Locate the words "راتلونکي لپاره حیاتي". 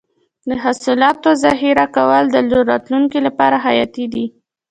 2.71-4.05